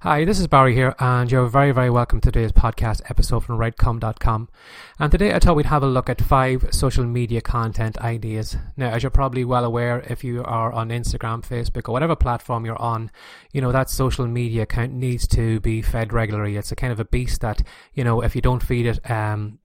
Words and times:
Hi, 0.00 0.26
this 0.26 0.38
is 0.38 0.46
Barry 0.46 0.74
here, 0.74 0.94
and 0.98 1.32
you're 1.32 1.48
very, 1.48 1.72
very 1.72 1.88
welcome 1.88 2.20
to 2.20 2.30
today's 2.30 2.52
podcast 2.52 3.00
episode 3.08 3.40
from 3.40 3.56
writeincome.com. 3.56 4.50
And 4.98 5.10
today 5.10 5.32
I 5.32 5.38
thought 5.38 5.56
we'd 5.56 5.64
have 5.66 5.82
a 5.82 5.86
look 5.86 6.10
at 6.10 6.20
five 6.20 6.66
social 6.70 7.06
media 7.06 7.40
content 7.40 7.96
ideas. 7.96 8.58
Now, 8.76 8.90
as 8.90 9.02
you're 9.02 9.08
probably 9.08 9.42
well 9.46 9.64
aware, 9.64 10.00
if 10.00 10.22
you 10.22 10.44
are 10.44 10.70
on 10.70 10.90
Instagram, 10.90 11.46
Facebook, 11.46 11.88
or 11.88 11.92
whatever 11.92 12.14
platform 12.14 12.66
you're 12.66 12.80
on, 12.80 13.10
you 13.52 13.62
know, 13.62 13.72
that 13.72 13.88
social 13.88 14.26
media 14.26 14.64
account 14.64 14.92
needs 14.92 15.26
to 15.28 15.60
be 15.60 15.80
fed 15.80 16.12
regularly. 16.12 16.58
It's 16.58 16.72
a 16.72 16.76
kind 16.76 16.92
of 16.92 17.00
a 17.00 17.06
beast 17.06 17.40
that, 17.40 17.62
you 17.94 18.04
know, 18.04 18.20
if 18.20 18.36
you 18.36 18.42
don't 18.42 18.62
feed 18.62 18.84
it, 18.84 19.10
um, 19.10 19.60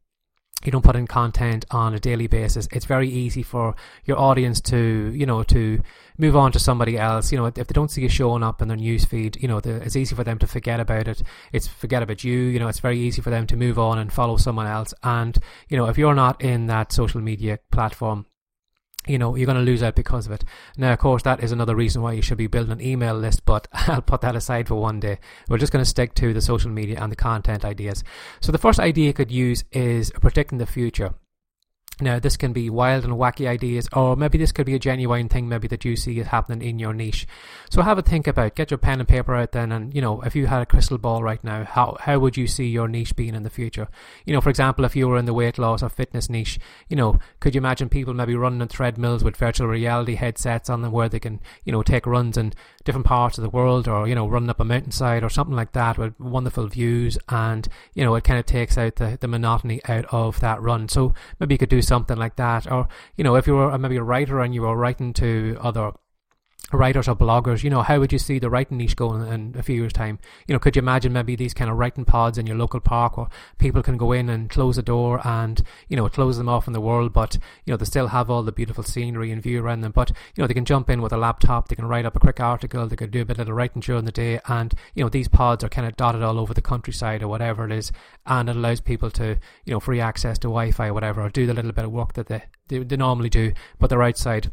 you 0.66 0.72
don't 0.72 0.84
put 0.84 0.96
in 0.96 1.08
content 1.08 1.66
on 1.72 1.94
a 1.94 2.00
daily 2.00 2.28
basis, 2.28 2.68
it's 2.72 2.86
very 2.86 3.10
easy 3.10 3.44
for 3.44 3.76
your 4.06 4.20
audience 4.20 4.62
to, 4.62 5.12
you 5.16 5.26
know, 5.26 5.44
to 5.44 5.82
move 6.18 6.36
on 6.36 6.52
to 6.52 6.60
somebody 6.60 6.98
else. 6.98 7.32
You 7.32 7.38
know, 7.38 7.46
if 7.46 7.56
they 7.56 7.64
don't 7.64 7.90
see 7.90 8.02
you 8.02 8.10
showing 8.10 8.44
up 8.44 8.62
in 8.62 8.68
their 8.68 8.78
news 8.78 9.06
feed, 9.06 9.42
you 9.42 9.48
know, 9.48 9.60
the, 9.60 9.76
it's 9.78 9.96
easy 9.96 10.16
for 10.16 10.24
them 10.24 10.38
to 10.40 10.48
forget 10.48 10.80
about 10.80 11.08
it. 11.08 11.24
It's 11.52 11.68
forget 11.68 12.04
about 12.04 12.24
you. 12.24 12.38
You 12.38 12.60
know, 12.60 12.68
it's 12.68 12.80
very 12.80 13.00
easy 13.00 13.22
for 13.22 13.30
them 13.30 13.48
to 13.48 13.56
move 13.56 13.80
on 13.80 13.98
and 13.98 14.12
follow 14.12 14.38
someone 14.38 14.68
else. 14.68 14.94
And, 15.04 15.38
you 15.70 15.78
know, 15.78 15.86
if 15.86 15.98
you're 15.98 16.16
not 16.16 16.42
in 16.42 16.68
that 16.68 16.92
social 16.92 17.22
media 17.22 17.60
platform, 17.72 18.26
you 19.08 19.18
know, 19.18 19.36
you're 19.36 19.46
going 19.46 19.58
to 19.58 19.64
lose 19.64 19.82
out 19.84 19.96
because 19.96 20.26
of 20.26 20.32
it. 20.32 20.44
Now, 20.78 20.94
of 20.94 21.00
course, 21.00 21.24
that 21.24 21.44
is 21.44 21.52
another 21.52 21.76
reason 21.76 22.02
why 22.02 22.14
you 22.14 22.22
should 22.22 22.38
be 22.38 22.48
building 22.48 22.72
an 22.72 22.82
email 22.82 23.16
list, 23.16 23.46
but 23.46 23.68
I'll 23.74 24.02
put 24.02 24.22
that 24.22 24.36
aside 24.36 24.68
for 24.68 24.76
one 24.76 25.00
day. 25.00 25.20
We're 25.50 25.58
just 25.58 25.72
going 25.72 25.84
to 25.84 25.90
stick 25.90 26.14
to 26.16 26.34
the 26.34 26.42
social 26.42 26.72
media 26.72 27.00
and 27.02 27.12
the 27.12 27.16
content 27.16 27.66
ideas. 27.66 28.04
So 28.42 28.52
the 28.52 28.58
first 28.58 28.80
idea 28.80 29.08
you 29.08 29.14
could 29.14 29.32
use 29.32 29.64
is 29.72 30.12
predicting 30.12 30.58
the 30.58 30.66
future. 30.66 31.14
Now, 32.02 32.20
this 32.20 32.38
can 32.38 32.52
be 32.52 32.70
wild 32.70 33.06
and 33.06 33.14
wacky 33.14 33.48
ideas, 33.48 33.88
or 33.94 34.16
maybe 34.16 34.38
this 34.38 34.52
could 34.52 34.66
be 34.66 34.76
a 34.76 34.80
genuine 34.80 35.30
thing, 35.30 35.48
maybe 35.48 35.68
that 35.68 35.86
you 35.86 35.96
see 35.96 36.20
is 36.20 36.28
happening 36.28 36.68
in 36.68 36.80
your 36.80 36.94
niche. 36.94 37.28
So 37.70 37.82
have 37.82 37.98
a 37.98 38.02
think 38.02 38.28
about. 38.28 38.56
Get 38.56 38.72
your 38.72 38.78
pen 38.78 39.00
and 39.00 39.08
paper 39.08 39.36
out 39.36 39.52
then, 39.52 39.72
and 39.72 39.94
you 39.94 40.02
know, 40.02 40.22
if 40.22 40.36
you 40.36 40.48
had 40.48 40.62
a 40.62 40.66
crystal 40.66 40.98
ball 40.98 41.24
right 41.24 41.44
now, 41.44 41.64
how 41.64 41.98
how 42.00 42.20
would 42.20 42.38
you 42.38 42.48
see 42.48 42.68
your 42.68 42.88
niche 42.88 43.16
being 43.16 43.36
in 43.36 43.44
the 43.44 43.50
future? 43.50 43.88
You 44.26 44.34
know, 44.34 44.42
for 44.42 44.50
example, 44.50 44.84
if 44.84 44.96
you 44.96 45.08
were 45.08 45.18
in 45.18 45.26
the 45.26 45.34
weight 45.34 45.58
loss 45.58 45.84
or 45.84 45.90
fitness 45.90 46.30
niche, 46.30 46.60
you 46.90 46.96
know, 46.96 47.20
could 47.40 47.56
you 47.56 47.60
imagine 47.60 47.88
people 47.88 48.14
maybe 48.14 48.36
running 48.36 48.62
on 48.62 48.68
treadmills 48.68 49.24
with 49.24 49.38
virtual 49.38 49.68
reality 49.68 50.16
headsets 50.16 50.70
on 50.70 50.82
them, 50.82 50.92
where 50.92 51.10
they 51.10 51.20
can, 51.20 51.40
you 51.64 51.72
know, 51.72 51.84
take 51.84 52.06
runs 52.06 52.38
in 52.38 52.54
different 52.84 53.06
parts 53.06 53.38
of 53.38 53.44
the 53.44 53.50
world, 53.50 53.88
or 53.88 54.08
you 54.08 54.16
know, 54.16 54.28
running 54.28 54.50
up 54.50 54.60
a 54.60 54.66
mountainside 54.66 55.24
or 55.24 55.30
something 55.30 55.56
like 55.56 55.74
that 55.74 55.98
with 55.98 56.20
wonderful 56.20 56.68
views, 56.68 57.18
and 57.30 57.68
you 57.94 58.04
know, 58.04 58.16
it 58.16 58.24
kind 58.24 58.40
of 58.40 58.46
takes 58.46 58.78
out 58.78 58.96
the 58.96 59.18
the 59.20 59.28
monotony 59.28 59.82
out 59.88 60.06
of 60.06 60.40
that 60.40 60.62
run. 60.62 60.90
So 60.90 61.14
maybe 61.40 61.54
you 61.54 61.60
could 61.60 61.70
do 61.70 61.82
something 61.92 62.18
like 62.18 62.38
that. 62.38 62.72
Or, 62.72 62.88
you 63.18 63.24
know, 63.26 63.36
if 63.36 63.48
you 63.48 63.56
were 63.56 63.78
maybe 63.78 63.98
a 63.98 64.04
writer 64.04 64.40
and 64.40 64.56
you 64.56 64.62
were 64.62 64.78
writing 64.78 65.12
to 65.14 65.58
other 65.60 65.92
writers 66.78 67.08
or 67.08 67.16
bloggers, 67.16 67.64
you 67.64 67.70
know, 67.70 67.82
how 67.82 68.00
would 68.00 68.14
you 68.14 68.20
see 68.20 68.40
the 68.40 68.50
writing 68.50 68.78
niche 68.78 68.96
going 68.96 69.28
in 69.28 69.56
a 69.58 69.64
few 69.64 69.76
years' 69.76 69.94
time? 69.94 70.20
You 70.48 70.54
know, 70.54 70.60
could 70.60 70.76
you 70.76 70.82
imagine 70.82 71.14
maybe 71.14 71.36
these 71.36 71.54
kind 71.54 71.70
of 71.70 71.78
writing 71.78 72.06
pods 72.06 72.38
in 72.38 72.48
your 72.48 72.58
local 72.58 72.80
park 72.80 73.18
where 73.18 73.28
people 73.58 73.84
can 73.84 73.98
go 73.98 74.12
in 74.12 74.30
and 74.30 74.50
close 74.50 74.78
a 74.78 74.82
door 74.82 75.22
and, 75.26 75.62
you 75.88 75.98
know, 75.98 76.08
close 76.10 76.38
them 76.38 76.50
off 76.50 76.68
in 76.68 76.74
the 76.74 76.82
world, 76.82 77.14
but, 77.14 77.38
you 77.66 77.72
know, 77.72 77.78
they 77.78 77.86
still 77.86 78.08
have 78.08 78.30
all 78.30 78.44
the 78.44 78.52
beautiful 78.52 78.84
scenery 78.84 79.32
and 79.32 79.44
view 79.44 79.62
around 79.62 79.82
them. 79.82 79.92
But, 79.92 80.10
you 80.36 80.42
know, 80.42 80.48
they 80.48 80.54
can 80.54 80.66
jump 80.66 80.90
in 80.90 81.02
with 81.02 81.14
a 81.14 81.18
laptop, 81.18 81.68
they 81.68 81.76
can 81.76 81.88
write 81.88 82.06
up 82.06 82.16
a 82.16 82.20
quick 82.20 82.40
article, 82.40 82.88
they 82.88 82.96
can 82.96 83.10
do 83.10 83.22
a 83.22 83.26
bit 83.26 83.40
of 83.40 83.46
the 83.46 83.54
writing 83.54 83.82
during 83.82 84.06
the 84.06 84.12
day. 84.12 84.40
And, 84.48 84.74
you 84.96 85.04
know, 85.04 85.10
these 85.10 85.28
pods 85.28 85.64
are 85.64 85.70
kind 85.70 85.88
of 85.88 85.98
dotted 85.98 86.24
all 86.24 86.40
over 86.40 86.54
the 86.54 86.62
countryside 86.62 87.24
or 87.24 87.28
whatever 87.28 87.66
it 87.66 87.72
is. 87.72 87.92
And 88.26 88.50
it 88.50 88.56
allows 88.56 88.82
people 88.82 89.12
to, 89.12 89.38
you 89.66 89.74
know, 89.74 89.80
free 89.80 90.00
access 90.00 90.38
to 90.40 90.48
Wi 90.48 90.72
Fi 90.72 90.88
or 90.88 90.94
whatever, 90.94 91.22
or 91.22 91.30
do 91.30 91.46
the 91.46 91.54
little 91.54 91.72
bit 91.72 91.86
of 91.86 91.92
work 91.92 92.14
that 92.14 92.28
they, 92.28 92.44
they, 92.68 92.80
they 92.80 92.98
normally 92.98 93.30
do, 93.30 93.54
but 93.80 93.90
they're 93.90 94.04
outside. 94.04 94.52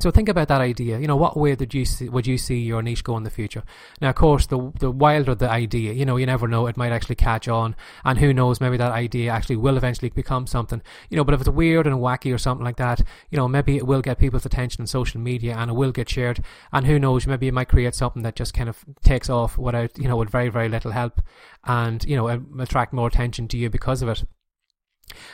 So 0.00 0.10
think 0.10 0.28
about 0.28 0.48
that 0.48 0.60
idea. 0.60 0.98
You 0.98 1.06
know, 1.06 1.16
what 1.16 1.36
way 1.36 1.54
did 1.56 1.74
you 1.74 1.84
see, 1.84 2.08
would 2.08 2.26
you 2.26 2.38
see 2.38 2.58
your 2.58 2.82
niche 2.82 3.02
go 3.02 3.16
in 3.16 3.24
the 3.24 3.30
future? 3.30 3.64
Now, 4.00 4.10
of 4.10 4.14
course, 4.14 4.46
the 4.46 4.72
the 4.78 4.90
wilder 4.90 5.34
the 5.34 5.50
idea, 5.50 5.92
you 5.92 6.04
know, 6.04 6.16
you 6.16 6.26
never 6.26 6.46
know, 6.46 6.66
it 6.66 6.76
might 6.76 6.92
actually 6.92 7.16
catch 7.16 7.48
on, 7.48 7.74
and 8.04 8.18
who 8.18 8.32
knows, 8.32 8.60
maybe 8.60 8.76
that 8.76 8.92
idea 8.92 9.32
actually 9.32 9.56
will 9.56 9.76
eventually 9.76 10.10
become 10.10 10.46
something. 10.46 10.82
You 11.10 11.16
know, 11.16 11.24
but 11.24 11.34
if 11.34 11.40
it's 11.40 11.50
weird 11.50 11.86
and 11.86 11.96
wacky 11.96 12.32
or 12.32 12.38
something 12.38 12.64
like 12.64 12.76
that, 12.76 13.02
you 13.30 13.36
know, 13.36 13.48
maybe 13.48 13.76
it 13.76 13.86
will 13.86 14.02
get 14.02 14.18
people's 14.18 14.46
attention 14.46 14.82
on 14.82 14.86
social 14.86 15.20
media 15.20 15.56
and 15.56 15.70
it 15.70 15.74
will 15.74 15.92
get 15.92 16.08
shared, 16.08 16.44
and 16.72 16.86
who 16.86 16.98
knows, 16.98 17.26
maybe 17.26 17.48
it 17.48 17.54
might 17.54 17.68
create 17.68 17.94
something 17.94 18.22
that 18.22 18.36
just 18.36 18.54
kind 18.54 18.68
of 18.68 18.84
takes 19.02 19.28
off 19.28 19.58
without, 19.58 19.98
you 19.98 20.08
know, 20.08 20.16
with 20.16 20.30
very 20.30 20.48
very 20.48 20.68
little 20.68 20.92
help, 20.92 21.20
and 21.64 22.04
you 22.04 22.16
know, 22.16 22.28
attract 22.60 22.92
more 22.92 23.08
attention 23.08 23.48
to 23.48 23.56
you 23.56 23.68
because 23.68 24.02
of 24.02 24.08
it. 24.08 24.24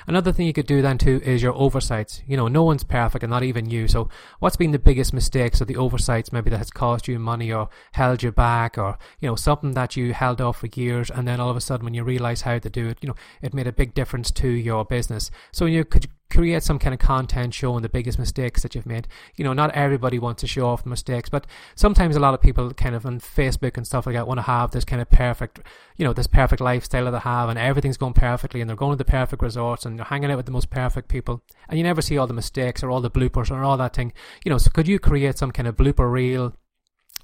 Another 0.06 0.32
thing 0.32 0.46
you 0.46 0.52
could 0.52 0.66
do 0.66 0.82
then 0.82 0.98
too 0.98 1.20
is 1.24 1.42
your 1.42 1.54
oversights. 1.54 2.22
You 2.26 2.36
know, 2.36 2.48
no 2.48 2.62
one's 2.62 2.84
perfect 2.84 3.22
and 3.22 3.30
not 3.30 3.42
even 3.42 3.70
you. 3.70 3.88
So 3.88 4.08
what's 4.38 4.56
been 4.56 4.72
the 4.72 4.78
biggest 4.78 5.12
mistakes 5.12 5.60
or 5.60 5.64
the 5.64 5.76
oversights 5.76 6.32
maybe 6.32 6.50
that 6.50 6.58
has 6.58 6.70
cost 6.70 7.08
you 7.08 7.18
money 7.18 7.52
or 7.52 7.68
held 7.92 8.22
you 8.22 8.32
back 8.32 8.78
or, 8.78 8.98
you 9.20 9.28
know, 9.28 9.36
something 9.36 9.72
that 9.72 9.96
you 9.96 10.12
held 10.12 10.40
off 10.40 10.58
for 10.58 10.68
years 10.74 11.10
and 11.10 11.26
then 11.26 11.40
all 11.40 11.50
of 11.50 11.56
a 11.56 11.60
sudden 11.60 11.84
when 11.84 11.94
you 11.94 12.04
realize 12.04 12.42
how 12.42 12.58
to 12.58 12.70
do 12.70 12.88
it, 12.88 12.98
you 13.00 13.08
know, 13.08 13.16
it 13.42 13.54
made 13.54 13.66
a 13.66 13.72
big 13.72 13.94
difference 13.94 14.30
to 14.32 14.48
your 14.48 14.84
business. 14.84 15.30
So 15.52 15.66
you 15.66 15.84
could 15.84 16.08
create 16.34 16.62
some 16.62 16.78
kind 16.78 16.92
of 16.92 16.98
content 17.00 17.54
showing 17.54 17.82
the 17.82 17.88
biggest 17.88 18.18
mistakes 18.18 18.62
that 18.62 18.74
you've 18.74 18.86
made. 18.86 19.06
You 19.36 19.44
know, 19.44 19.52
not 19.52 19.70
everybody 19.72 20.18
wants 20.18 20.40
to 20.40 20.46
show 20.46 20.66
off 20.66 20.84
mistakes, 20.84 21.28
but 21.28 21.46
sometimes 21.76 22.16
a 22.16 22.20
lot 22.20 22.34
of 22.34 22.40
people 22.40 22.72
kind 22.74 22.94
of 22.94 23.06
on 23.06 23.20
Facebook 23.20 23.76
and 23.76 23.86
stuff 23.86 24.06
like 24.06 24.16
that 24.16 24.26
want 24.26 24.38
to 24.38 24.42
have 24.42 24.72
this 24.72 24.84
kind 24.84 25.00
of 25.00 25.08
perfect, 25.10 25.60
you 25.96 26.04
know, 26.04 26.12
this 26.12 26.26
perfect 26.26 26.60
lifestyle 26.60 27.04
that 27.04 27.12
they 27.12 27.18
have 27.18 27.48
and 27.48 27.58
everything's 27.58 27.96
going 27.96 28.14
perfectly 28.14 28.60
and 28.60 28.68
they're 28.68 28.76
going 28.76 28.92
to 28.92 29.04
the 29.04 29.10
perfect 29.10 29.42
resorts 29.42 29.86
and 29.86 29.98
they're 29.98 30.06
hanging 30.06 30.30
out 30.30 30.36
with 30.36 30.46
the 30.46 30.52
most 30.52 30.70
perfect 30.70 31.08
people 31.08 31.42
and 31.68 31.78
you 31.78 31.84
never 31.84 32.02
see 32.02 32.18
all 32.18 32.26
the 32.26 32.34
mistakes 32.34 32.82
or 32.82 32.90
all 32.90 33.00
the 33.00 33.10
bloopers 33.10 33.50
or 33.50 33.62
all 33.62 33.76
that 33.76 33.94
thing. 33.94 34.12
You 34.44 34.50
know, 34.50 34.58
so 34.58 34.70
could 34.70 34.88
you 34.88 34.98
create 34.98 35.38
some 35.38 35.52
kind 35.52 35.68
of 35.68 35.76
blooper 35.76 36.10
reel 36.10 36.54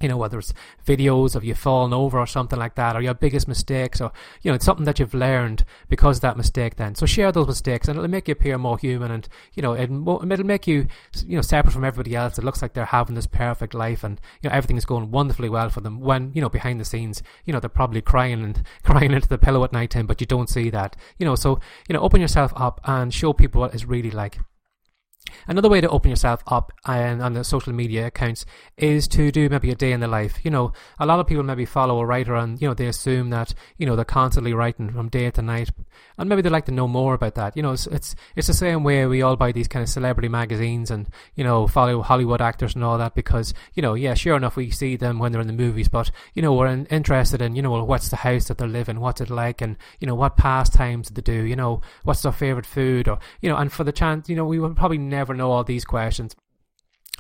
you 0.00 0.09
know, 0.09 0.16
whether 0.16 0.38
it's 0.38 0.55
videos 0.84 1.37
of 1.37 1.44
you 1.44 1.55
falling 1.55 1.93
over 1.93 2.19
or 2.19 2.27
something 2.27 2.59
like 2.59 2.75
that, 2.75 2.97
or 2.97 3.03
your 3.03 3.15
biggest 3.15 3.47
mistakes, 3.47 4.00
or, 4.00 4.12
you 4.43 4.50
know, 4.50 4.55
it's 4.55 4.65
something 4.65 4.87
that 4.87 4.99
you've 4.99 5.15
learned 5.15 5.65
because 5.88 6.19
of 6.19 6.22
that 6.22 6.37
mistake 6.37 6.77
then. 6.77 6.94
So 6.94 7.06
share 7.06 7.31
those 7.33 7.47
mistakes 7.47 7.88
and 7.88 7.99
it'll 7.99 8.11
make 8.11 8.28
you 8.28 8.33
appear 8.33 8.56
more 8.59 8.78
human 8.78 9.11
and, 9.11 9.28
you 9.55 9.62
know, 9.62 9.72
it, 9.72 9.91
it'll 9.91 10.47
make 10.47 10.66
you, 10.66 10.87
you 11.27 11.37
know, 11.37 11.43
separate 11.43 11.72
from 11.72 11.84
everybody 11.84 12.16
else. 12.16 12.38
It 12.38 12.44
looks 12.44 12.62
like 12.62 12.72
they're 12.72 12.87
having 12.87 13.15
this 13.15 13.27
perfect 13.27 13.75
life 13.75 14.03
and, 14.03 14.21
you 14.43 14.49
know, 14.49 14.56
everything 14.56 14.77
is 14.77 14.84
going 14.84 15.11
wonderfully 15.11 15.49
well 15.49 15.69
for 15.69 15.81
them 15.81 16.00
when, 16.00 16.32
you 16.34 16.41
know, 16.41 16.49
behind 16.49 16.81
the 16.81 16.84
scenes, 16.84 17.22
you 17.44 17.53
know, 17.53 17.61
they're 17.61 17.69
probably 17.69 18.00
crying 18.00 18.43
and 18.43 18.62
crying 18.82 19.12
into 19.12 19.28
the 19.28 19.38
pillow 19.38 19.62
at 19.65 19.72
night 19.72 19.91
time, 19.91 20.06
but 20.06 20.21
you 20.21 20.27
don't 20.27 20.49
see 20.49 20.71
that, 20.71 20.97
you 21.19 21.27
know, 21.27 21.34
so, 21.34 21.61
you 21.88 21.93
know, 21.93 22.00
open 22.00 22.21
yourself 22.21 22.53
up 22.56 22.81
and 22.84 23.12
show 23.12 23.32
people 23.32 23.61
what 23.61 23.75
it's 23.75 23.84
really 23.84 24.11
like. 24.11 24.38
Another 25.47 25.69
way 25.69 25.81
to 25.81 25.89
open 25.89 26.11
yourself 26.11 26.43
up 26.47 26.73
uh, 26.89 26.93
and 26.93 27.23
on 27.23 27.33
the 27.33 27.45
social 27.45 27.73
media 27.73 28.06
accounts 28.06 28.47
is 28.77 29.09
to 29.09 29.31
do 29.33 29.49
maybe 29.49 29.71
a 29.71 29.75
day 29.75 29.93
in 29.93 30.01
the 30.01 30.09
life. 30.09 30.39
You 30.45 30.51
know, 30.51 30.73
a 30.99 31.06
lot 31.06 31.21
of 31.21 31.27
people 31.27 31.43
maybe 31.43 31.65
follow 31.65 31.99
a 32.01 32.06
writer 32.06 32.34
and, 32.34 32.61
you 32.61 32.69
know, 32.69 32.75
they 32.75 32.87
assume 32.87 33.31
that, 33.31 33.55
you 33.79 33.87
know, 33.87 33.97
they're 33.97 34.05
constantly 34.05 34.53
writing 34.53 34.91
from 34.91 35.09
day 35.09 35.31
to 35.31 35.43
night. 35.43 35.71
And 36.19 36.29
maybe 36.29 36.43
they'd 36.43 36.50
like 36.50 36.67
to 36.67 36.73
know 36.73 36.89
more 36.89 37.15
about 37.15 37.34
that. 37.37 37.56
You 37.56 37.62
know, 37.62 37.73
it's, 37.73 37.87
it's, 37.87 38.15
it's 38.37 38.47
the 38.47 38.55
same 38.55 38.84
way 38.84 39.06
we 39.06 39.23
all 39.23 39.37
buy 39.37 39.53
these 39.53 39.69
kind 39.69 39.83
of 39.83 39.89
celebrity 39.89 40.29
magazines 40.29 40.91
and, 40.91 41.09
you 41.34 41.45
know, 41.45 41.67
follow 41.67 42.03
Hollywood 42.03 42.43
actors 42.43 42.75
and 42.75 42.84
all 42.84 42.99
that 42.99 43.15
because, 43.15 43.55
you 43.75 43.83
know, 43.83 43.95
yeah, 43.95 44.15
sure 44.15 44.37
enough, 44.37 44.56
we 44.56 44.71
see 44.71 44.97
them 44.97 45.19
when 45.19 45.33
they're 45.33 45.41
in 45.41 45.47
the 45.47 45.53
movies, 45.53 45.89
but, 45.89 46.11
you 46.34 46.43
know, 46.43 46.53
we're 46.53 46.67
in, 46.67 46.87
interested 46.87 47.41
in, 47.41 47.56
you 47.56 47.62
know, 47.62 47.83
what's 47.84 48.09
the 48.09 48.17
house 48.17 48.49
that 48.49 48.59
they're 48.59 48.69
living? 48.69 49.00
What's 49.00 49.21
it 49.21 49.31
like? 49.31 49.61
And, 49.61 49.77
you 49.99 50.06
know, 50.06 50.15
what 50.15 50.37
pastimes 50.37 51.09
do 51.09 51.15
they 51.21 51.33
do? 51.33 51.45
You 51.45 51.56
know, 51.56 51.81
what's 52.05 52.23
their 52.23 52.33
favorite 52.33 52.67
food? 52.67 53.09
Or, 53.09 53.19
you 53.41 53.49
know, 53.49 53.56
and 53.56 53.73
for 53.73 53.84
the 53.84 53.93
chance, 53.93 54.29
you 54.29 54.37
know, 54.37 54.45
we 54.45 54.59
would 54.59 54.77
probably 54.77 54.99
never 54.99 55.34
know 55.41 55.51
all 55.51 55.65
these 55.65 55.84
questions 55.84 56.37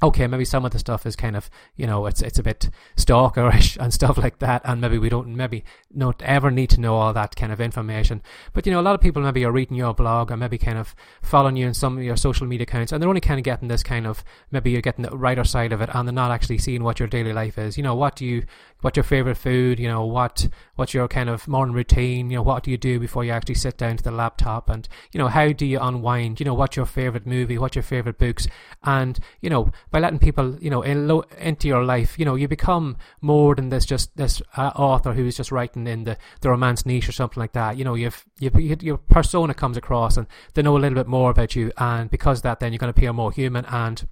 okay, 0.02 0.26
maybe 0.26 0.44
some 0.44 0.64
of 0.64 0.70
the 0.70 0.78
stuff 0.78 1.04
is 1.04 1.14
kind 1.14 1.36
of, 1.36 1.50
you 1.76 1.86
know, 1.86 2.06
it's 2.06 2.22
it's 2.22 2.38
a 2.38 2.42
bit 2.42 2.70
stalkerish 2.96 3.76
and 3.80 3.92
stuff 3.92 4.16
like 4.16 4.38
that, 4.38 4.62
and 4.64 4.80
maybe 4.80 4.98
we 4.98 5.08
don't 5.08 5.28
maybe 5.34 5.64
not 5.92 6.22
ever 6.22 6.50
need 6.50 6.70
to 6.70 6.80
know 6.80 6.96
all 6.96 7.12
that 7.12 7.36
kind 7.36 7.52
of 7.52 7.60
information. 7.60 8.22
But 8.52 8.66
you 8.66 8.72
know, 8.72 8.80
a 8.80 8.82
lot 8.82 8.94
of 8.94 9.00
people 9.00 9.22
maybe 9.22 9.44
are 9.44 9.52
reading 9.52 9.76
your 9.76 9.94
blog 9.94 10.30
or 10.30 10.36
maybe 10.36 10.58
kind 10.58 10.78
of 10.78 10.94
following 11.22 11.56
you 11.56 11.66
in 11.66 11.74
some 11.74 11.98
of 11.98 12.04
your 12.04 12.16
social 12.16 12.46
media 12.46 12.62
accounts, 12.62 12.92
and 12.92 13.02
they're 13.02 13.08
only 13.08 13.20
kind 13.20 13.38
of 13.38 13.44
getting 13.44 13.68
this 13.68 13.82
kind 13.82 14.06
of 14.06 14.24
maybe 14.50 14.70
you're 14.70 14.80
getting 14.80 15.04
the 15.04 15.16
writer 15.16 15.44
side 15.44 15.72
of 15.72 15.80
it, 15.80 15.90
and 15.92 16.08
they're 16.08 16.14
not 16.14 16.30
actually 16.30 16.58
seeing 16.58 16.82
what 16.82 16.98
your 16.98 17.08
daily 17.08 17.32
life 17.32 17.58
is. 17.58 17.76
You 17.76 17.82
know, 17.82 17.94
what 17.94 18.16
do 18.16 18.24
you, 18.24 18.44
what 18.80 18.96
your 18.96 19.04
favorite 19.04 19.36
food? 19.36 19.78
You 19.78 19.88
know, 19.88 20.04
what 20.04 20.48
what's 20.76 20.94
your 20.94 21.08
kind 21.08 21.28
of 21.28 21.46
morning 21.46 21.74
routine? 21.74 22.30
You 22.30 22.36
know, 22.36 22.42
what 22.42 22.62
do 22.62 22.70
you 22.70 22.78
do 22.78 22.98
before 22.98 23.24
you 23.24 23.32
actually 23.32 23.56
sit 23.56 23.76
down 23.76 23.98
to 23.98 24.04
the 24.04 24.10
laptop? 24.10 24.70
And 24.70 24.88
you 25.12 25.18
know, 25.18 25.28
how 25.28 25.52
do 25.52 25.66
you 25.66 25.78
unwind? 25.78 26.40
You 26.40 26.46
know, 26.46 26.54
what's 26.54 26.76
your 26.76 26.86
favorite 26.86 27.26
movie? 27.26 27.58
What's 27.58 27.76
your 27.76 27.82
favorite 27.82 28.18
books? 28.18 28.46
And 28.82 29.18
you 29.42 29.50
know 29.50 29.70
by 29.90 29.98
letting 29.98 30.18
people, 30.18 30.56
you 30.60 30.70
know, 30.70 30.82
in 30.82 31.10
into 31.38 31.68
your 31.68 31.84
life, 31.84 32.18
you 32.18 32.24
know, 32.24 32.34
you 32.34 32.48
become 32.48 32.96
more 33.20 33.54
than 33.54 33.68
this 33.68 33.84
just 33.84 34.16
this 34.16 34.40
uh, 34.56 34.70
author 34.76 35.12
who's 35.12 35.36
just 35.36 35.52
writing 35.52 35.86
in 35.86 36.04
the, 36.04 36.16
the 36.40 36.50
romance 36.50 36.86
niche 36.86 37.08
or 37.08 37.12
something 37.12 37.40
like 37.40 37.52
that. 37.52 37.76
You 37.76 37.84
know, 37.84 37.94
you've, 37.94 38.24
you've 38.38 38.82
your 38.82 38.98
persona 38.98 39.54
comes 39.54 39.76
across 39.76 40.16
and 40.16 40.26
they 40.54 40.62
know 40.62 40.76
a 40.76 40.78
little 40.78 40.96
bit 40.96 41.08
more 41.08 41.30
about 41.30 41.56
you, 41.56 41.72
and 41.76 42.10
because 42.10 42.38
of 42.38 42.42
that, 42.44 42.60
then 42.60 42.72
you're 42.72 42.78
going 42.78 42.92
to 42.92 42.98
appear 42.98 43.12
more 43.12 43.32
human 43.32 43.64
and 43.66 44.06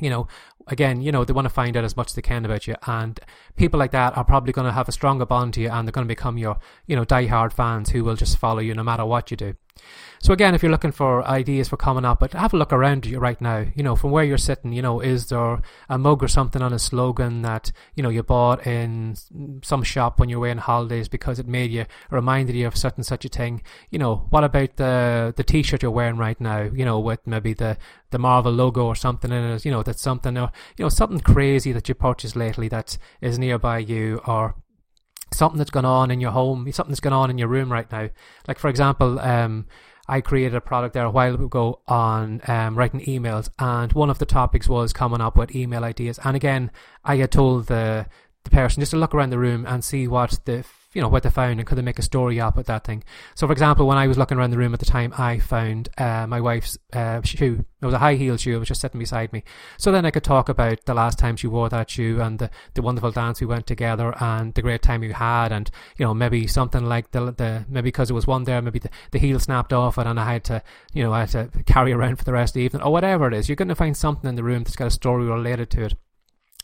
you 0.00 0.10
know, 0.10 0.26
again, 0.66 1.00
you 1.00 1.12
know, 1.12 1.24
they 1.24 1.32
want 1.32 1.44
to 1.44 1.54
find 1.54 1.76
out 1.76 1.84
as 1.84 1.96
much 1.96 2.08
as 2.08 2.14
they 2.14 2.22
can 2.22 2.44
about 2.44 2.66
you. 2.66 2.74
And 2.86 3.18
people 3.56 3.78
like 3.78 3.92
that 3.92 4.16
are 4.16 4.24
probably 4.24 4.52
going 4.52 4.66
to 4.66 4.72
have 4.72 4.88
a 4.88 4.92
stronger 4.92 5.26
bond 5.26 5.54
to 5.54 5.60
you 5.60 5.70
and 5.70 5.86
they're 5.86 5.92
going 5.92 6.06
to 6.06 6.12
become 6.12 6.38
your, 6.38 6.58
you 6.86 6.96
know, 6.96 7.04
die-hard 7.04 7.52
fans 7.52 7.90
who 7.90 8.02
will 8.02 8.16
just 8.16 8.38
follow 8.38 8.60
you 8.60 8.74
no 8.74 8.82
matter 8.82 9.04
what 9.04 9.30
you 9.30 9.36
do. 9.36 9.54
So 10.24 10.32
again, 10.32 10.54
if 10.54 10.62
you're 10.62 10.72
looking 10.72 10.92
for 10.92 11.22
ideas 11.26 11.68
for 11.68 11.76
coming 11.76 12.06
up, 12.06 12.20
but 12.20 12.32
have 12.32 12.54
a 12.54 12.56
look 12.56 12.72
around 12.72 13.04
you 13.04 13.18
right 13.18 13.38
now. 13.42 13.66
You 13.74 13.82
know, 13.82 13.94
from 13.94 14.10
where 14.10 14.24
you're 14.24 14.38
sitting, 14.38 14.72
you 14.72 14.80
know, 14.80 15.00
is 15.00 15.28
there 15.28 15.60
a 15.88 15.98
mug 15.98 16.22
or 16.22 16.28
something 16.28 16.62
on 16.62 16.72
a 16.72 16.78
slogan 16.78 17.42
that 17.42 17.72
you 17.94 18.02
know 18.02 18.08
you 18.08 18.22
bought 18.22 18.66
in 18.66 19.16
some 19.62 19.82
shop 19.82 20.18
when 20.18 20.30
you 20.30 20.40
were 20.40 20.48
on 20.48 20.58
holidays 20.58 21.08
because 21.08 21.38
it 21.38 21.46
made 21.46 21.70
you 21.70 21.84
reminded 22.10 22.56
you 22.56 22.66
of 22.66 22.74
such 22.74 22.96
and 22.96 23.04
such 23.04 23.26
a 23.26 23.28
thing? 23.28 23.62
You 23.90 23.98
know, 23.98 24.26
what 24.30 24.44
about 24.44 24.76
the 24.76 25.34
the 25.36 25.44
T-shirt 25.44 25.82
you're 25.82 25.90
wearing 25.90 26.16
right 26.16 26.40
now? 26.40 26.62
You 26.62 26.86
know, 26.86 26.98
with 27.00 27.26
maybe 27.26 27.52
the 27.52 27.76
the 28.10 28.18
Marvel 28.18 28.52
logo 28.52 28.86
or 28.86 28.94
something 28.94 29.30
in 29.30 29.44
it. 29.44 29.64
You 29.66 29.72
know, 29.72 29.82
that's 29.82 30.00
something 30.00 30.38
or 30.38 30.50
you 30.78 30.84
know 30.84 30.88
something 30.88 31.20
crazy 31.20 31.72
that 31.72 31.88
you 31.88 31.94
purchased 31.94 32.36
lately 32.36 32.68
that 32.68 32.96
is 33.20 33.38
nearby 33.38 33.78
you 33.78 34.22
or 34.26 34.54
something 35.34 35.58
that's 35.58 35.70
going 35.70 35.84
on 35.84 36.10
in 36.10 36.20
your 36.20 36.30
home, 36.30 36.70
something 36.72 36.90
that's 36.90 37.00
going 37.00 37.12
on 37.12 37.30
in 37.30 37.38
your 37.38 37.48
room 37.48 37.70
right 37.70 37.90
now. 37.90 38.10
Like 38.46 38.58
for 38.58 38.68
example, 38.68 39.18
um, 39.20 39.66
I 40.06 40.20
created 40.20 40.54
a 40.54 40.60
product 40.60 40.94
there 40.94 41.04
a 41.04 41.10
while 41.10 41.34
ago 41.34 41.80
on 41.88 42.40
um, 42.46 42.76
writing 42.76 43.00
emails, 43.00 43.48
and 43.58 43.92
one 43.92 44.10
of 44.10 44.18
the 44.18 44.26
topics 44.26 44.68
was 44.68 44.92
coming 44.92 45.20
up 45.20 45.36
with 45.36 45.54
email 45.54 45.84
ideas. 45.84 46.18
And 46.24 46.36
again, 46.36 46.70
I 47.04 47.16
had 47.16 47.32
told 47.32 47.66
the 47.66 48.06
the 48.44 48.50
person 48.50 48.80
just 48.80 48.90
to 48.90 48.98
look 48.98 49.14
around 49.14 49.30
the 49.30 49.38
room 49.38 49.64
and 49.66 49.82
see 49.82 50.06
what 50.06 50.38
the 50.44 50.64
you 50.94 51.02
know 51.02 51.08
what 51.08 51.22
they 51.24 51.30
found 51.30 51.58
and 51.58 51.66
could 51.66 51.76
they 51.76 51.82
make 51.82 51.98
a 51.98 52.02
story 52.02 52.40
up 52.40 52.56
with 52.56 52.66
that 52.66 52.84
thing. 52.84 53.04
So, 53.34 53.46
for 53.46 53.52
example, 53.52 53.86
when 53.86 53.98
I 53.98 54.06
was 54.06 54.16
looking 54.16 54.38
around 54.38 54.50
the 54.50 54.58
room 54.58 54.72
at 54.72 54.80
the 54.80 54.86
time, 54.86 55.12
I 55.18 55.40
found 55.40 55.88
uh, 55.98 56.26
my 56.26 56.40
wife's 56.40 56.78
uh, 56.92 57.20
shoe. 57.22 57.64
It 57.82 57.84
was 57.84 57.94
a 57.94 57.98
high 57.98 58.14
heel 58.14 58.36
shoe. 58.36 58.54
It 58.54 58.60
was 58.60 58.68
just 58.68 58.80
sitting 58.80 59.00
beside 59.00 59.32
me. 59.32 59.42
So 59.76 59.92
then 59.92 60.06
I 60.06 60.10
could 60.10 60.24
talk 60.24 60.48
about 60.48 60.84
the 60.86 60.94
last 60.94 61.18
time 61.18 61.36
she 61.36 61.46
wore 61.46 61.68
that 61.68 61.90
shoe 61.90 62.20
and 62.20 62.38
the, 62.38 62.50
the 62.72 62.82
wonderful 62.82 63.10
dance 63.10 63.40
we 63.40 63.46
went 63.46 63.66
together 63.66 64.14
and 64.20 64.54
the 64.54 64.62
great 64.62 64.80
time 64.80 65.00
we 65.00 65.12
had 65.12 65.52
and 65.52 65.70
you 65.96 66.06
know 66.06 66.14
maybe 66.14 66.46
something 66.46 66.84
like 66.84 67.10
the 67.10 67.32
the 67.32 67.66
maybe 67.68 67.88
because 67.88 68.10
it 68.10 68.14
was 68.14 68.26
one 68.26 68.44
there, 68.44 68.62
maybe 68.62 68.78
the, 68.78 68.90
the 69.10 69.18
heel 69.18 69.38
snapped 69.38 69.72
off 69.72 69.98
and 69.98 70.18
I 70.18 70.32
had 70.32 70.44
to 70.44 70.62
you 70.92 71.02
know 71.02 71.12
I 71.12 71.20
had 71.20 71.30
to 71.30 71.50
carry 71.64 71.92
around 71.92 72.16
for 72.16 72.24
the 72.24 72.32
rest 72.32 72.52
of 72.52 72.54
the 72.54 72.60
evening 72.60 72.82
or 72.82 72.92
whatever 72.92 73.26
it 73.26 73.34
is. 73.34 73.48
You're 73.48 73.56
going 73.56 73.68
to 73.68 73.74
find 73.74 73.96
something 73.96 74.28
in 74.28 74.36
the 74.36 74.44
room 74.44 74.62
that's 74.62 74.76
got 74.76 74.86
a 74.86 74.90
story 74.90 75.26
related 75.26 75.70
to 75.70 75.84
it. 75.84 75.94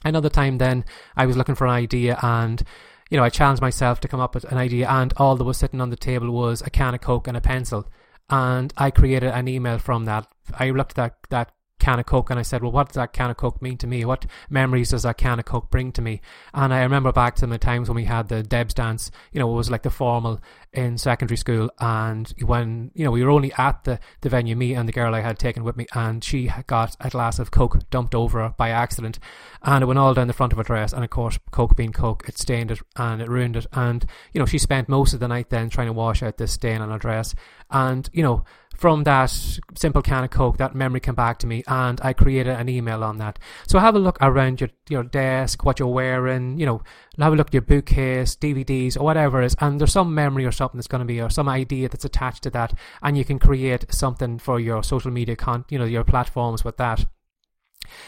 Another 0.02 0.30
time, 0.30 0.56
then 0.56 0.84
I 1.14 1.26
was 1.26 1.36
looking 1.36 1.54
for 1.54 1.66
an 1.66 1.74
idea 1.74 2.18
and 2.22 2.62
you 3.10 3.16
know, 3.16 3.24
I 3.24 3.28
challenged 3.28 3.60
myself 3.60 4.00
to 4.00 4.08
come 4.08 4.20
up 4.20 4.34
with 4.34 4.44
an 4.44 4.56
idea, 4.56 4.88
and 4.88 5.12
all 5.16 5.36
that 5.36 5.44
was 5.44 5.58
sitting 5.58 5.80
on 5.80 5.90
the 5.90 5.96
table 5.96 6.30
was 6.30 6.62
a 6.62 6.70
can 6.70 6.94
of 6.94 7.00
Coke 7.00 7.26
and 7.26 7.36
a 7.36 7.40
pencil. 7.40 7.86
And 8.30 8.72
I 8.76 8.92
created 8.92 9.32
an 9.32 9.48
email 9.48 9.78
from 9.78 10.04
that. 10.04 10.28
I 10.54 10.70
looked 10.70 10.92
at 10.92 10.96
that, 10.96 11.16
that 11.30 11.52
can 11.80 11.98
of 11.98 12.06
Coke 12.06 12.30
and 12.30 12.38
I 12.38 12.42
said, 12.42 12.62
well, 12.62 12.70
what 12.70 12.88
does 12.88 12.94
that 12.94 13.12
can 13.12 13.30
of 13.30 13.36
Coke 13.36 13.60
mean 13.60 13.76
to 13.78 13.86
me? 13.86 14.04
What 14.04 14.26
memories 14.48 14.90
does 14.90 15.02
that 15.02 15.18
can 15.18 15.38
of 15.38 15.46
Coke 15.46 15.70
bring 15.70 15.90
to 15.92 16.02
me? 16.02 16.20
And 16.54 16.72
I 16.72 16.82
remember 16.82 17.10
back 17.12 17.34
to 17.36 17.46
the 17.46 17.58
times 17.58 17.88
when 17.88 17.96
we 17.96 18.04
had 18.04 18.28
the 18.28 18.42
Debs 18.42 18.74
dance, 18.74 19.10
you 19.32 19.40
know, 19.40 19.50
it 19.50 19.56
was 19.56 19.70
like 19.70 19.82
the 19.82 19.90
formal 19.90 20.40
in 20.72 20.98
secondary 20.98 21.36
school. 21.36 21.70
And 21.80 22.32
when, 22.44 22.90
you 22.94 23.04
know, 23.04 23.10
we 23.10 23.24
were 23.24 23.30
only 23.30 23.52
at 23.58 23.84
the, 23.84 23.98
the 24.20 24.28
venue, 24.28 24.54
me 24.54 24.74
and 24.74 24.88
the 24.88 24.92
girl 24.92 25.14
I 25.14 25.20
had 25.20 25.38
taken 25.38 25.64
with 25.64 25.76
me, 25.76 25.86
and 25.94 26.22
she 26.22 26.50
got 26.66 26.96
a 27.00 27.10
glass 27.10 27.38
of 27.38 27.50
Coke 27.50 27.90
dumped 27.90 28.14
over 28.14 28.40
her 28.40 28.54
by 28.56 28.70
accident. 28.70 29.18
And 29.62 29.82
it 29.82 29.86
went 29.86 29.98
all 29.98 30.14
down 30.14 30.28
the 30.28 30.32
front 30.32 30.52
of 30.52 30.58
her 30.58 30.64
dress. 30.64 30.92
And 30.92 31.02
of 31.02 31.10
course, 31.10 31.38
Coke 31.50 31.76
being 31.76 31.92
Coke, 31.92 32.24
it 32.28 32.38
stained 32.38 32.70
it 32.70 32.80
and 32.96 33.20
it 33.20 33.28
ruined 33.28 33.56
it. 33.56 33.66
And, 33.72 34.06
you 34.32 34.38
know, 34.38 34.46
she 34.46 34.58
spent 34.58 34.88
most 34.88 35.12
of 35.12 35.20
the 35.20 35.28
night 35.28 35.50
then 35.50 35.70
trying 35.70 35.88
to 35.88 35.92
wash 35.92 36.22
out 36.22 36.36
this 36.36 36.52
stain 36.52 36.80
on 36.80 36.90
her 36.90 36.98
dress. 36.98 37.34
And, 37.70 38.08
you 38.12 38.22
know, 38.22 38.44
from 38.80 39.04
that 39.04 39.28
simple 39.74 40.00
can 40.00 40.24
of 40.24 40.30
Coke, 40.30 40.56
that 40.56 40.74
memory 40.74 41.00
came 41.00 41.14
back 41.14 41.38
to 41.40 41.46
me, 41.46 41.62
and 41.68 42.00
I 42.02 42.14
created 42.14 42.56
an 42.56 42.70
email 42.70 43.04
on 43.04 43.18
that. 43.18 43.38
So 43.68 43.78
have 43.78 43.94
a 43.94 43.98
look 43.98 44.16
around 44.22 44.58
your 44.58 44.70
your 44.88 45.02
desk, 45.02 45.66
what 45.66 45.78
you're 45.78 45.88
wearing, 45.88 46.58
you 46.58 46.64
know, 46.64 46.82
have 47.18 47.34
a 47.34 47.36
look 47.36 47.48
at 47.48 47.52
your 47.52 47.60
bookcase, 47.60 48.34
DVDs, 48.36 48.96
or 48.96 49.04
whatever 49.04 49.42
it 49.42 49.44
is, 49.44 49.56
and 49.60 49.78
there's 49.78 49.92
some 49.92 50.14
memory 50.14 50.46
or 50.46 50.50
something 50.50 50.78
that's 50.78 50.88
going 50.88 51.00
to 51.00 51.04
be, 51.04 51.20
or 51.20 51.28
some 51.28 51.46
idea 51.46 51.90
that's 51.90 52.06
attached 52.06 52.42
to 52.44 52.50
that, 52.50 52.72
and 53.02 53.18
you 53.18 53.24
can 53.24 53.38
create 53.38 53.84
something 53.90 54.38
for 54.38 54.58
your 54.58 54.82
social 54.82 55.10
media 55.10 55.36
con, 55.36 55.66
you 55.68 55.78
know, 55.78 55.84
your 55.84 56.02
platforms 56.02 56.64
with 56.64 56.78
that. 56.78 57.04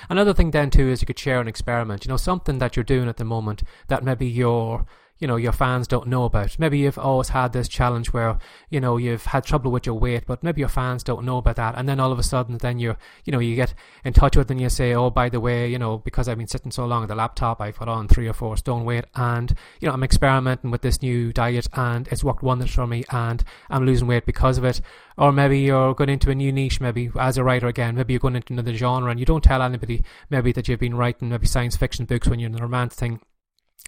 Another 0.09 0.33
thing 0.33 0.53
then 0.53 0.71
too 0.71 0.89
is 0.89 1.03
you 1.03 1.07
could 1.07 1.19
share 1.19 1.43
an 1.43 1.49
experiment, 1.49 2.07
you 2.07 2.09
know, 2.09 2.17
something 2.17 2.61
that 2.61 2.77
you're 2.77 2.83
doing 2.83 3.11
at 3.11 3.19
the 3.19 3.25
moment 3.25 3.63
that 3.89 4.05
maybe 4.05 4.27
you're 4.27 4.87
you 5.23 5.29
know 5.29 5.37
your 5.37 5.53
fans 5.53 5.87
don't 5.87 6.09
know 6.09 6.25
about. 6.25 6.59
Maybe 6.59 6.81
you've 6.81 6.99
always 6.99 7.29
had 7.29 7.53
this 7.53 7.69
challenge 7.69 8.13
where 8.13 8.39
you 8.71 8.81
know 8.81 8.97
you've 8.97 9.27
had 9.27 9.45
trouble 9.45 9.71
with 9.71 9.87
your 9.87 9.95
weight, 9.95 10.25
but 10.27 10.43
maybe 10.43 10.61
your 10.61 10.69
fans 10.69 11.05
don't 11.05 11.25
know 11.25 11.37
about 11.37 11.55
that. 11.57 11.77
And 11.79 11.89
then 11.89 12.01
all 12.01 12.11
of 12.11 12.19
a 12.19 12.25
sudden, 12.25 12.59
then 12.59 12.81
you 12.81 12.97
you 13.25 13.31
know 13.31 13.39
you 13.39 13.55
get 13.55 13.73
in 14.05 14.15
touch 14.15 14.37
with 14.37 14.49
them 14.49 14.57
and 14.57 14.63
you 14.63 14.69
say, 14.69 14.95
oh 14.95 15.11
by 15.11 15.29
the 15.29 15.39
way, 15.39 15.71
you 15.71 15.79
know 15.79 15.99
because 15.99 16.29
I've 16.29 16.39
been 16.39 16.49
sitting 16.49 16.73
so 16.73 16.87
long 16.87 17.05
at 17.05 17.09
the 17.09 17.15
laptop, 17.15 17.61
I 17.61 17.71
put 17.71 17.87
on 17.87 18.09
three 18.09 18.27
or 18.27 18.33
four 18.33 18.57
stone 18.57 18.85
weight, 18.85 19.05
and 19.15 19.55
you 19.79 19.87
know 19.87 19.95
I'm 19.95 20.03
experimenting 20.03 20.73
with 20.73 20.83
this 20.83 21.01
new 21.01 21.33
diet 21.33 21.69
and 21.75 22.09
it's 22.09 22.25
worked 22.25 22.43
wonders 22.43 22.75
for 22.75 22.89
me, 22.89 23.05
and 23.13 23.45
I'm 23.71 23.87
losing 23.87 24.09
weight 24.09 24.27
because 24.27 24.59
of 24.59 24.65
it. 24.65 24.81
Or 25.17 25.31
maybe 25.31 25.61
you're 25.61 25.95
going 25.95 26.11
into 26.11 26.33
a 26.33 26.35
new 26.35 26.51
niche, 26.51 26.81
maybe 26.81 27.13
as 27.21 27.39
a 27.39 27.45
writer 27.45 27.69
again. 27.69 27.95
Maybe 27.95 28.15
you're 28.15 28.19
going 28.19 28.35
into 28.35 28.55
another 28.55 28.75
genre 28.75 29.11
and 29.11 29.21
you 29.21 29.27
don't 29.27 29.45
tell 29.45 29.63
anybody 29.63 30.03
maybe 30.31 30.51
that 30.53 30.67
you've 30.67 30.81
been 30.81 30.97
writing 30.97 31.29
maybe 31.29 31.47
science 31.47 31.77
fiction 31.77 32.07
books 32.07 32.27
when 32.27 32.41
you're 32.41 32.47
in 32.47 32.57
the 32.57 32.63
romance 32.63 32.95
thing 32.95 33.21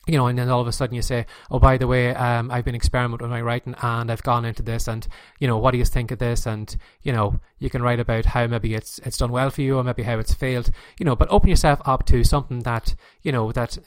you 0.06 0.16
know, 0.16 0.26
and 0.26 0.38
then 0.38 0.48
all 0.48 0.60
of 0.60 0.66
a 0.66 0.72
sudden 0.72 0.94
you 0.94 1.02
say, 1.02 1.26
"Oh, 1.50 1.58
by 1.58 1.78
the 1.78 1.86
way, 1.86 2.14
um, 2.14 2.50
I've 2.50 2.64
been 2.64 2.74
experimenting 2.74 3.24
with 3.24 3.30
my 3.30 3.40
writing, 3.40 3.74
and 3.82 4.10
I've 4.10 4.22
gone 4.22 4.44
into 4.44 4.62
this, 4.62 4.86
and 4.88 5.06
you 5.38 5.48
know, 5.48 5.58
what 5.58 5.70
do 5.70 5.78
you 5.78 5.84
think 5.84 6.10
of 6.10 6.18
this?" 6.18 6.46
And 6.46 6.76
you 7.02 7.12
know, 7.12 7.40
you 7.58 7.70
can 7.70 7.82
write 7.82 8.00
about 8.00 8.26
how 8.26 8.46
maybe 8.46 8.74
it's 8.74 8.98
it's 9.00 9.18
done 9.18 9.30
well 9.30 9.50
for 9.50 9.62
you, 9.62 9.78
or 9.78 9.84
maybe 9.84 10.02
how 10.02 10.18
it's 10.18 10.34
failed, 10.34 10.70
you 10.98 11.04
know. 11.04 11.16
But 11.16 11.30
open 11.30 11.48
yourself 11.48 11.80
up 11.84 12.04
to 12.06 12.24
something 12.24 12.60
that 12.60 12.94
you 13.22 13.32
know 13.32 13.52
that 13.52 13.78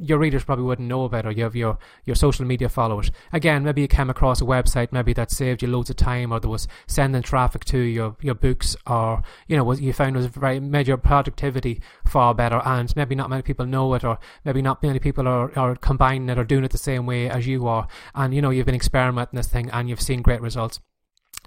your 0.00 0.18
readers 0.18 0.44
probably 0.44 0.64
wouldn't 0.64 0.88
know 0.88 1.04
about, 1.04 1.26
or 1.26 1.30
you 1.30 1.44
have 1.44 1.56
your 1.56 1.78
your 2.04 2.16
social 2.16 2.44
media 2.44 2.68
followers. 2.68 3.10
Again, 3.32 3.64
maybe 3.64 3.82
you 3.82 3.88
came 3.88 4.10
across 4.10 4.40
a 4.40 4.44
website, 4.44 4.92
maybe 4.92 5.12
that 5.14 5.30
saved 5.30 5.62
you 5.62 5.68
loads 5.68 5.90
of 5.90 5.96
time, 5.96 6.32
or 6.32 6.40
there 6.40 6.50
was 6.50 6.68
sending 6.86 7.22
traffic 7.22 7.64
to 7.66 7.78
your 7.78 8.16
your 8.20 8.34
books, 8.34 8.76
or 8.86 9.22
you 9.46 9.56
know, 9.56 9.64
was 9.64 9.80
you 9.80 9.92
found 9.92 10.16
was 10.16 10.26
very 10.26 10.60
made 10.60 10.88
your 10.88 10.96
productivity 10.96 11.80
far 12.04 12.34
better, 12.34 12.60
and 12.64 12.94
maybe 12.96 13.14
not 13.14 13.30
many 13.30 13.42
people 13.42 13.66
know 13.66 13.94
it, 13.94 14.04
or 14.04 14.18
maybe 14.44 14.62
not 14.62 14.82
many 14.82 14.98
people 14.98 15.28
are 15.28 15.56
are 15.56 15.76
combining 15.76 16.28
it 16.28 16.38
or 16.38 16.44
doing 16.44 16.64
it 16.64 16.72
the 16.72 16.78
same 16.78 17.06
way 17.06 17.30
as 17.30 17.46
you 17.46 17.66
are, 17.66 17.86
and 18.14 18.34
you 18.34 18.42
know 18.42 18.50
you've 18.50 18.66
been 18.66 18.74
experimenting 18.74 19.36
this 19.36 19.48
thing 19.48 19.70
and 19.70 19.88
you've 19.88 20.00
seen 20.00 20.22
great 20.22 20.40
results. 20.40 20.80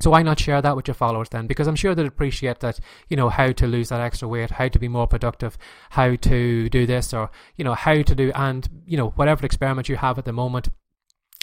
So 0.01 0.09
why 0.09 0.24
not 0.24 0.39
share 0.39 0.62
that 0.62 0.75
with 0.75 0.88
your 0.88 0.95
followers 0.95 1.30
then? 1.30 1.48
Because 1.48 1.68
I'm 1.68 1.75
sure 1.75 1.95
they'd 1.95 2.06
appreciate 2.06 2.59
that, 2.59 2.80
you 3.07 3.15
know, 3.15 3.30
how 3.30 3.51
to 3.51 3.68
lose 3.68 3.89
that 3.89 4.01
extra 4.01 4.27
weight, 4.27 4.51
how 4.51 4.68
to 4.68 4.80
be 4.80 4.88
more 4.88 5.07
productive, 5.07 5.57
how 5.92 6.15
to 6.15 6.69
do 6.69 6.85
this, 6.85 7.14
or, 7.14 7.30
you 7.56 7.64
know, 7.64 7.76
how 7.76 8.02
to 8.02 8.16
do, 8.16 8.31
and, 8.35 8.68
you 8.85 8.97
know, 8.97 9.09
whatever 9.11 9.45
experiment 9.45 9.90
you 9.90 9.97
have 9.97 10.18
at 10.18 10.26
the 10.26 10.33
moment, 10.33 10.69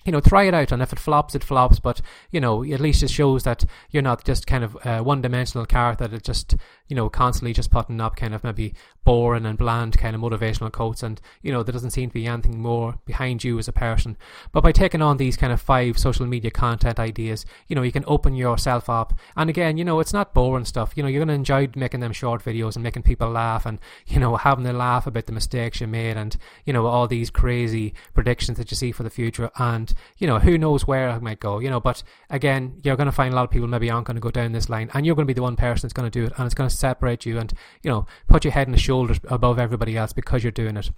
you 0.04 0.12
know, 0.12 0.20
try 0.20 0.44
it 0.44 0.54
out, 0.54 0.72
and 0.72 0.80
if 0.80 0.92
it 0.92 0.98
flops, 0.98 1.34
it 1.34 1.44
flops. 1.44 1.80
But 1.80 2.00
you 2.30 2.40
know, 2.40 2.64
at 2.64 2.80
least 2.80 3.02
it 3.02 3.10
shows 3.10 3.42
that 3.42 3.64
you're 3.90 4.02
not 4.02 4.24
just 4.24 4.46
kind 4.46 4.64
of 4.64 4.76
a 4.84 5.02
one-dimensional 5.02 5.66
character 5.66 6.08
that 6.08 6.22
just 6.22 6.56
you 6.88 6.96
know 6.96 7.08
constantly 7.08 7.52
just 7.52 7.70
putting 7.70 8.00
up 8.00 8.16
kind 8.16 8.34
of 8.34 8.42
maybe 8.42 8.74
boring 9.04 9.46
and 9.46 9.56
bland 9.56 9.96
kind 9.96 10.14
of 10.14 10.22
motivational 10.22 10.72
quotes, 10.72 11.02
and 11.02 11.20
you 11.42 11.52
know 11.52 11.62
there 11.62 11.72
doesn't 11.72 11.90
seem 11.90 12.10
to 12.10 12.14
be 12.14 12.26
anything 12.26 12.60
more 12.60 12.98
behind 13.04 13.44
you 13.44 13.58
as 13.58 13.68
a 13.68 13.72
person. 13.72 14.16
But 14.52 14.62
by 14.62 14.72
taking 14.72 15.02
on 15.02 15.16
these 15.16 15.36
kind 15.36 15.52
of 15.52 15.60
five 15.60 15.98
social 15.98 16.26
media 16.26 16.50
content 16.50 16.98
ideas, 16.98 17.46
you 17.68 17.76
know, 17.76 17.82
you 17.82 17.92
can 17.92 18.04
open 18.06 18.34
yourself 18.34 18.90
up. 18.90 19.14
And 19.36 19.48
again, 19.48 19.76
you 19.76 19.84
know, 19.84 20.00
it's 20.00 20.12
not 20.12 20.34
boring 20.34 20.64
stuff. 20.64 20.92
You 20.96 21.02
know, 21.02 21.08
you're 21.08 21.20
going 21.20 21.28
to 21.28 21.34
enjoy 21.34 21.68
making 21.74 22.00
them 22.00 22.12
short 22.12 22.44
videos 22.44 22.74
and 22.74 22.82
making 22.82 23.02
people 23.02 23.30
laugh, 23.30 23.66
and 23.66 23.78
you 24.06 24.18
know, 24.18 24.36
having 24.36 24.66
a 24.66 24.72
laugh 24.72 25.06
about 25.06 25.26
the 25.26 25.32
mistakes 25.32 25.80
you 25.80 25.86
made, 25.86 26.16
and 26.16 26.36
you 26.64 26.72
know, 26.72 26.86
all 26.86 27.06
these 27.06 27.30
crazy 27.30 27.94
predictions 28.14 28.58
that 28.58 28.70
you 28.70 28.76
see 28.76 28.92
for 28.92 29.02
the 29.02 29.10
future, 29.10 29.50
and 29.58 29.94
you 30.18 30.26
know, 30.26 30.38
who 30.38 30.58
knows 30.58 30.86
where 30.86 31.08
it 31.10 31.22
might 31.22 31.40
go, 31.40 31.58
you 31.58 31.70
know, 31.70 31.80
but 31.80 32.02
again, 32.30 32.80
you're 32.82 32.96
going 32.96 33.06
to 33.06 33.12
find 33.12 33.32
a 33.32 33.36
lot 33.36 33.44
of 33.44 33.50
people 33.50 33.68
maybe 33.68 33.90
aren't 33.90 34.06
going 34.06 34.16
to 34.16 34.20
go 34.20 34.30
down 34.30 34.52
this 34.52 34.68
line 34.68 34.90
and 34.94 35.04
you're 35.04 35.14
going 35.14 35.26
to 35.26 35.32
be 35.32 35.34
the 35.34 35.42
one 35.42 35.56
person 35.56 35.86
that's 35.86 35.92
going 35.92 36.10
to 36.10 36.18
do 36.18 36.26
it 36.26 36.32
and 36.36 36.46
it's 36.46 36.54
going 36.54 36.68
to 36.68 36.74
separate 36.78 37.26
you 37.26 37.38
and, 37.38 37.52
you 37.82 37.90
know, 37.90 38.06
put 38.26 38.44
your 38.44 38.52
head 38.52 38.68
and 38.68 38.80
shoulders 38.80 39.20
above 39.28 39.58
everybody 39.58 39.96
else 39.96 40.12
because 40.12 40.42
you're 40.42 40.52
doing 40.52 40.76
it. 40.76 40.90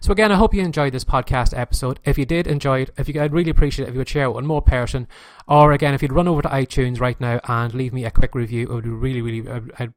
So 0.00 0.12
again, 0.12 0.30
I 0.32 0.36
hope 0.36 0.52
you 0.52 0.62
enjoyed 0.62 0.92
this 0.92 1.04
podcast 1.04 1.56
episode. 1.56 1.98
If 2.04 2.18
you 2.18 2.26
did 2.26 2.46
enjoy 2.46 2.82
it, 2.82 2.90
if 2.98 3.08
you, 3.08 3.20
I'd 3.20 3.32
really 3.32 3.50
appreciate 3.50 3.86
it 3.86 3.88
if 3.88 3.94
you 3.94 4.00
would 4.00 4.08
share 4.08 4.24
it 4.24 4.28
with 4.28 4.36
one 4.36 4.46
more 4.46 4.62
person. 4.62 5.08
Or 5.48 5.72
again, 5.72 5.94
if 5.94 6.02
you'd 6.02 6.12
run 6.12 6.28
over 6.28 6.42
to 6.42 6.48
iTunes 6.48 7.00
right 7.00 7.18
now 7.20 7.40
and 7.48 7.72
leave 7.72 7.92
me 7.92 8.04
a 8.04 8.10
quick 8.10 8.34
review, 8.34 8.64
it 8.64 8.74
would 8.74 8.84
be 8.84 8.90
really, 8.90 9.22
really, 9.22 9.48
I'd 9.78 9.94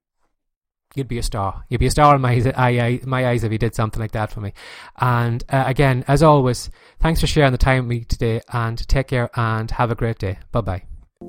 you'd 0.95 1.07
be 1.07 1.17
a 1.17 1.23
star. 1.23 1.65
You'd 1.69 1.79
be 1.79 1.87
a 1.87 1.91
star 1.91 2.15
in 2.15 2.21
my 2.21 2.41
eyes, 2.55 3.05
my 3.05 3.27
eyes 3.27 3.43
if 3.43 3.51
you 3.51 3.57
did 3.57 3.75
something 3.75 3.99
like 3.99 4.13
that 4.13 4.31
for 4.31 4.41
me. 4.41 4.53
And 4.97 5.43
uh, 5.49 5.63
again, 5.67 6.03
as 6.07 6.23
always, 6.23 6.69
thanks 6.99 7.21
for 7.21 7.27
sharing 7.27 7.51
the 7.51 7.57
time 7.57 7.87
with 7.87 7.97
me 7.97 8.03
today 8.05 8.41
and 8.51 8.87
take 8.87 9.07
care 9.07 9.29
and 9.35 9.69
have 9.71 9.91
a 9.91 9.95
great 9.95 10.19
day. 10.19 10.39
Bye 10.51 10.61
bye. 10.61 10.94